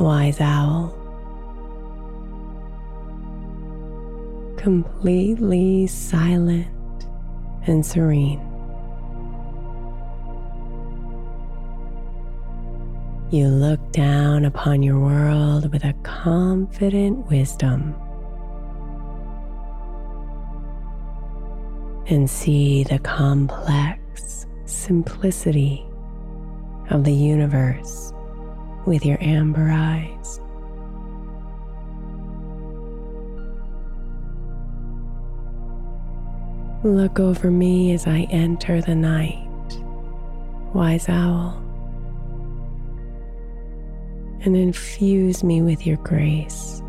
[0.00, 0.96] wise owl.
[4.56, 6.68] Completely silent
[7.66, 8.40] and serene.
[13.30, 17.94] You look down upon your world with a confident wisdom
[22.08, 25.86] and see the complex simplicity
[26.90, 28.12] of the universe
[28.86, 30.40] with your amber eyes.
[36.82, 39.46] Look over me as I enter the night,
[40.72, 41.62] wise owl,
[44.44, 46.82] and infuse me with your grace.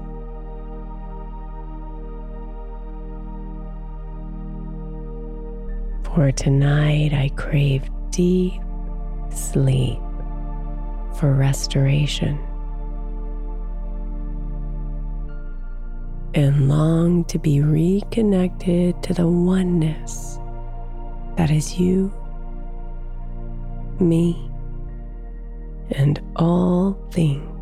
[6.15, 8.61] For tonight I crave deep
[9.29, 9.99] sleep
[11.21, 12.35] for restoration
[16.33, 20.39] and long to be reconnected to the oneness
[21.37, 22.11] that is you,
[23.99, 24.49] me,
[25.91, 27.60] and all things.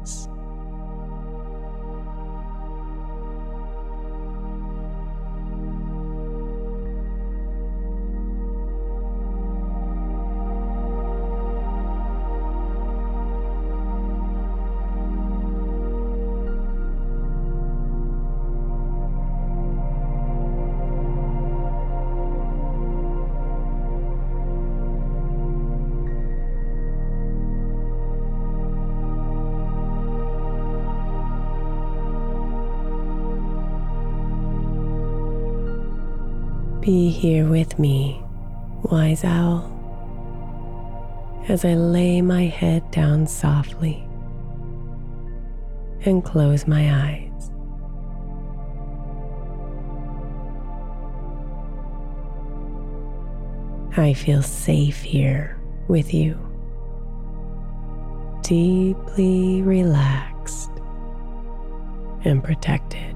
[36.90, 38.20] Be here with me,
[38.82, 39.70] wise owl,
[41.48, 44.08] as I lay my head down softly
[46.02, 47.52] and close my eyes.
[53.96, 56.40] I feel safe here with you,
[58.42, 60.72] deeply relaxed
[62.26, 63.09] and protected.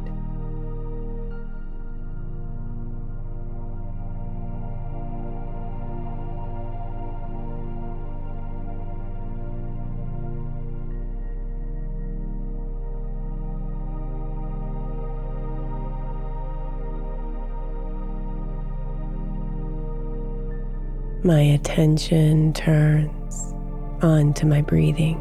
[21.23, 23.53] My attention turns
[24.01, 25.17] onto my breathing.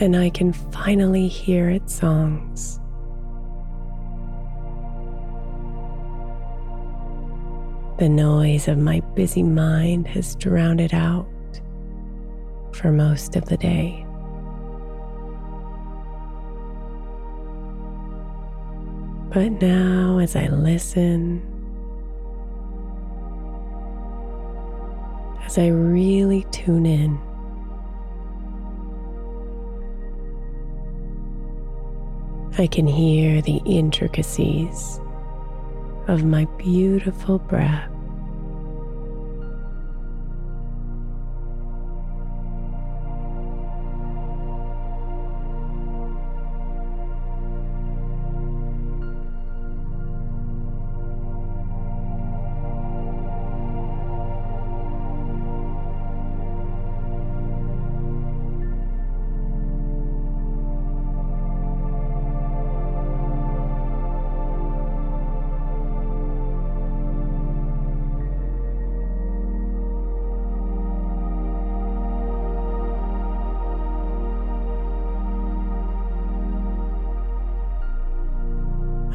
[0.00, 2.78] And I can finally hear its songs.
[7.98, 11.26] The noise of my busy mind has drowned it out
[12.72, 14.04] for most of the day.
[19.32, 21.53] But now, as I listen,
[25.54, 27.20] as I really tune in.
[32.58, 35.00] I can hear the intricacies
[36.08, 37.93] of my beautiful breath.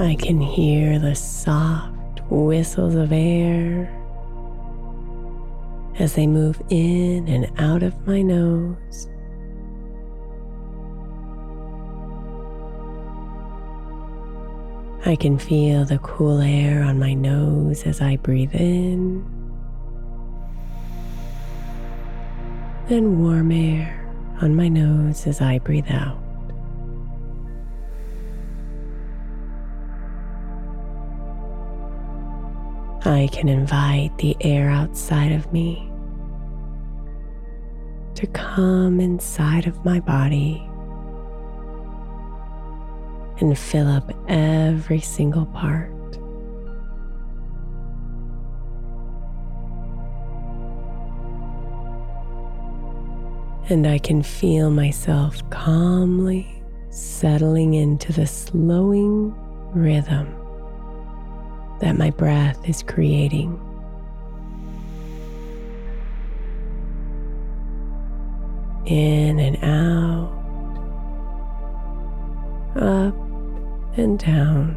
[0.01, 3.93] I can hear the soft whistles of air
[5.99, 9.09] as they move in and out of my nose.
[15.05, 19.25] I can feel the cool air on my nose as I breathe in,
[22.87, 24.09] and warm air
[24.41, 26.28] on my nose as I breathe out.
[33.05, 35.89] I can invite the air outside of me
[38.15, 40.61] to come inside of my body
[43.39, 45.93] and fill up every single part.
[53.69, 59.33] And I can feel myself calmly settling into the slowing
[59.73, 60.38] rhythm
[61.79, 63.59] that my breath is creating.
[68.85, 70.29] In and out,
[72.75, 73.15] up
[73.97, 74.75] and down,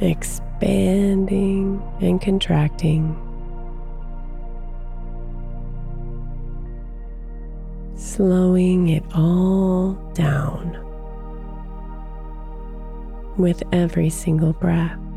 [0.00, 3.16] expanding and contracting.
[7.94, 10.87] Slowing it all down
[13.38, 15.07] with every single breath.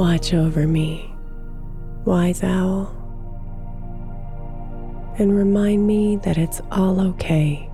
[0.00, 1.14] Watch over me,
[2.06, 2.90] wise owl,
[5.18, 7.70] and remind me that it's all okay.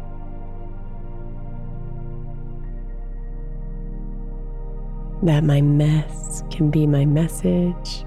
[5.22, 8.04] that my mess can be my message,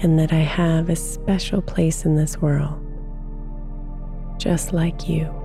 [0.00, 2.78] and that I have a special place in this world,
[4.36, 5.37] just like you.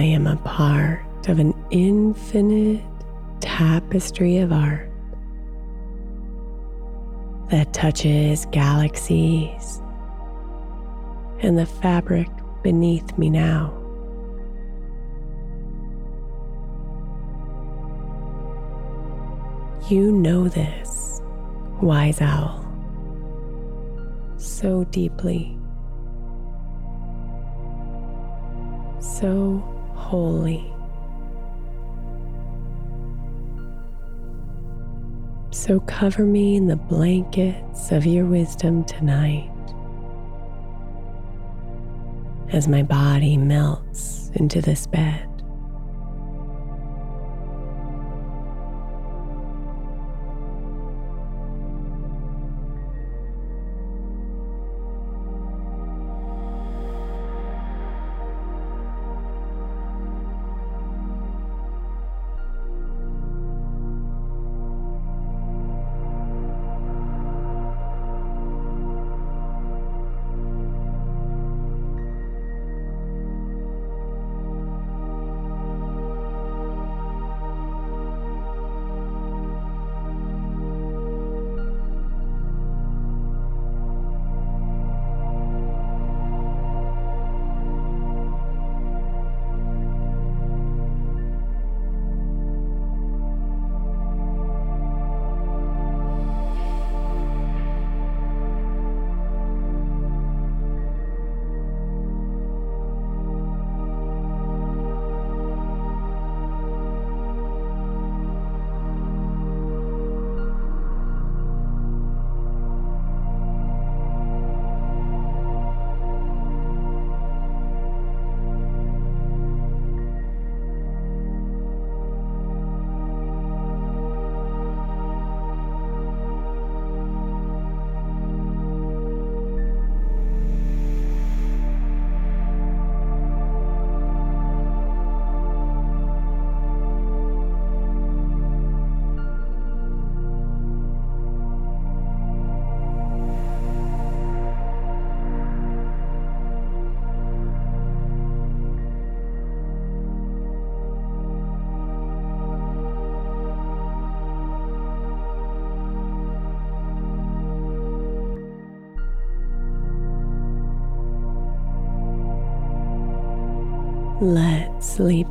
[0.00, 2.82] I am a part of an infinite
[3.40, 4.90] tapestry of art
[7.50, 9.82] that touches galaxies
[11.40, 12.28] and the fabric
[12.62, 13.76] beneath me now.
[19.90, 21.20] You know this,
[21.82, 22.66] wise owl,
[24.38, 25.60] so deeply.
[29.20, 29.79] so
[30.10, 30.66] holy.
[35.52, 39.48] So cover me in the blankets of your wisdom tonight
[42.52, 45.29] as my body melts into this bed.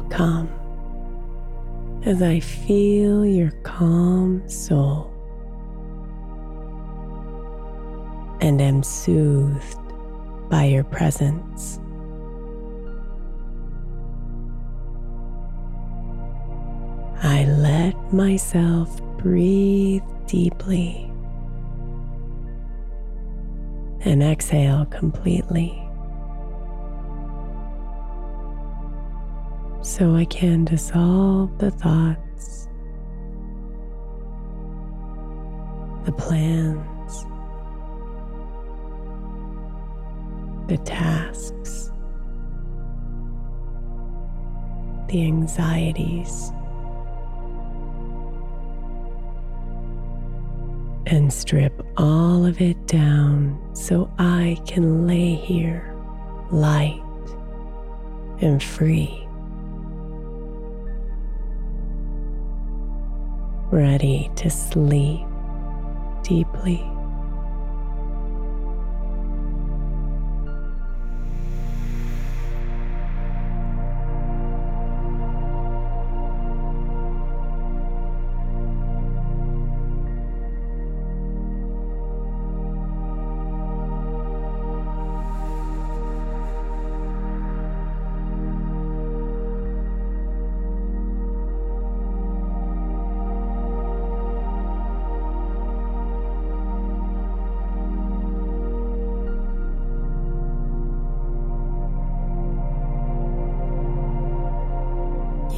[0.09, 0.49] Come
[2.05, 5.11] as I feel your calm soul
[8.41, 9.77] and am soothed
[10.49, 11.79] by your presence.
[17.21, 21.11] I let myself breathe deeply
[24.01, 25.88] and exhale completely.
[29.99, 32.69] So I can dissolve the thoughts,
[36.05, 37.25] the plans,
[40.69, 41.91] the tasks,
[45.09, 46.53] the anxieties,
[51.07, 55.93] and strip all of it down so I can lay here
[56.51, 57.03] light
[58.39, 59.28] and free.
[63.71, 65.25] Ready to sleep
[66.23, 66.98] deeply.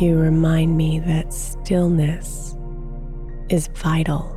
[0.02, 2.58] You remind me that stillness
[3.50, 4.36] is vital.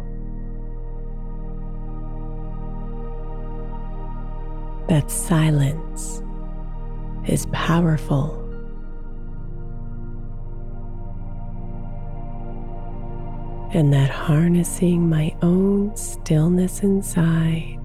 [4.91, 6.23] That silence
[7.27, 8.39] is powerful.
[13.73, 17.81] And that harnessing my own stillness inside,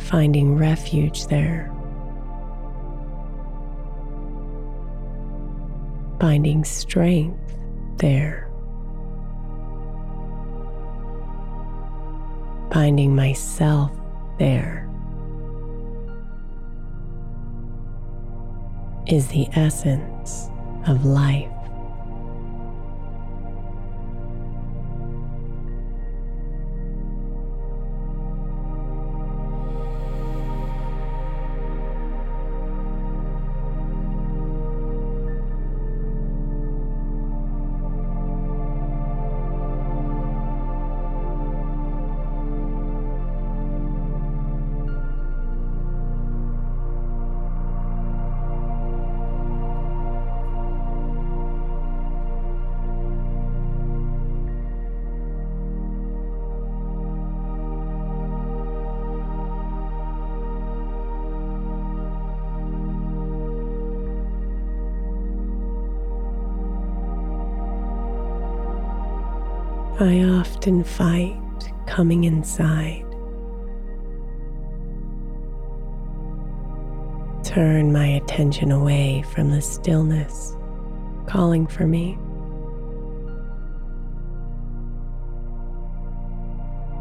[0.00, 1.70] finding refuge there
[6.20, 7.56] finding strength
[7.96, 8.50] there.
[12.72, 13.90] Finding myself
[14.38, 14.88] there
[19.06, 20.48] is the essence
[20.86, 21.59] of life.
[70.02, 71.38] I often fight
[71.86, 73.04] coming inside.
[77.44, 80.56] Turn my attention away from the stillness
[81.26, 82.18] calling for me.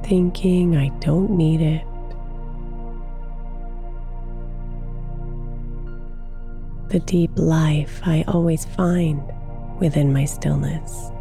[0.04, 1.86] Thinking I don't need it.
[6.90, 9.22] The deep life I always find
[9.80, 11.12] within my stillness.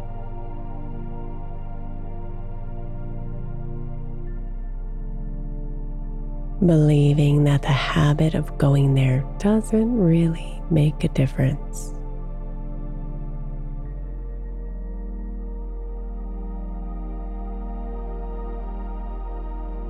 [6.65, 11.93] Believing that the habit of going there doesn't really make a difference.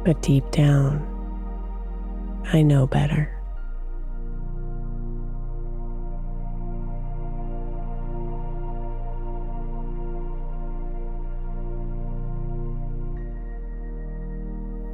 [0.06, 1.06] But deep down,
[2.54, 3.36] I know better.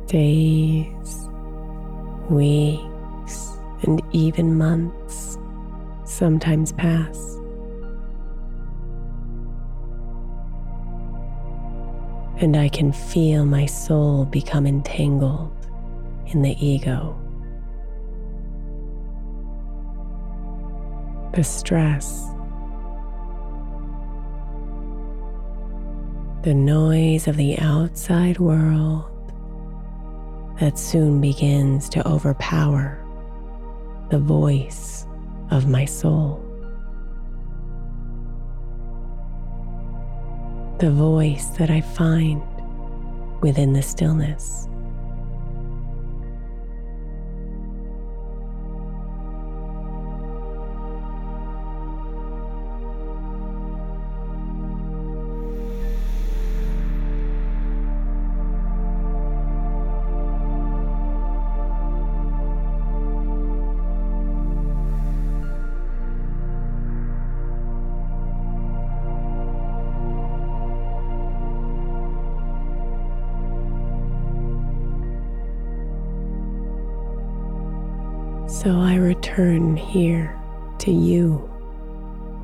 [0.07, 1.24] Days
[2.29, 5.37] Weeks and even months
[6.05, 7.35] sometimes pass.
[12.37, 15.53] And I can feel my soul become entangled
[16.27, 17.15] in the ego.
[21.33, 22.27] The stress,
[26.41, 29.14] the noise of the outside world
[30.59, 33.01] that soon begins to overpower
[34.09, 35.05] the voice
[35.51, 36.41] of my soul.
[40.79, 42.41] The voice that I find
[43.41, 44.67] within the stillness.
[78.55, 80.33] So I return here
[80.79, 81.51] to you,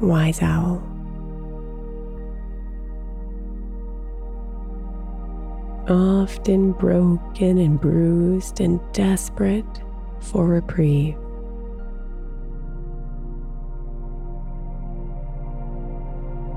[0.01, 0.83] wise owl.
[5.87, 9.65] Often broken and bruised and desperate
[10.19, 11.15] for reprieve.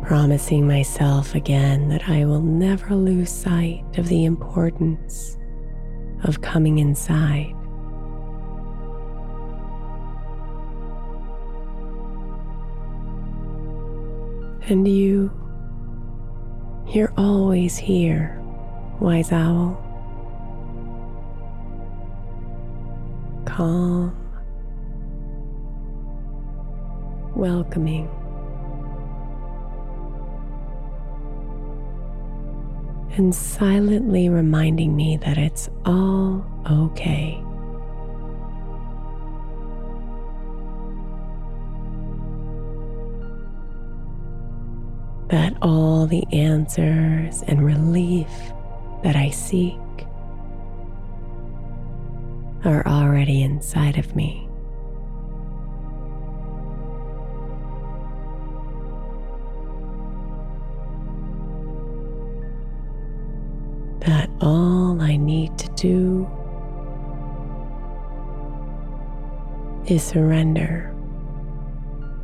[0.02, 5.38] Promising myself again that I will never lose sight of the importance
[6.24, 7.54] of coming inside
[14.66, 15.30] And you,
[16.88, 18.40] you're always here,
[18.98, 19.80] wise owl.
[23.44, 24.16] Calm,
[27.36, 28.08] welcoming.
[33.16, 37.40] And silently reminding me that it's all okay.
[45.28, 48.28] That all the answers and relief
[49.02, 49.78] that I seek
[52.64, 54.48] are already inside of me.
[64.00, 66.28] That all I need to do
[69.86, 70.94] is surrender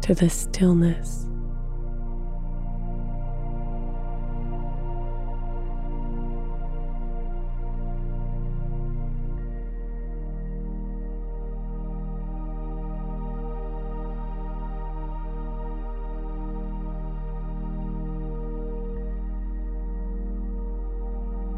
[0.03, 1.30] to the stillness.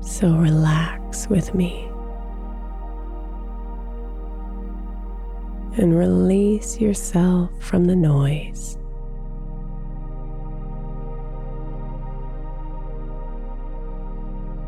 [0.03, 1.89] So relax with me
[5.77, 8.77] and release yourself from the noise.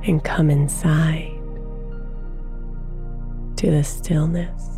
[0.04, 1.32] And come inside
[3.56, 4.73] to the stillness.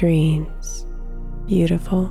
[0.00, 0.86] Dreams,
[1.46, 2.10] beautiful.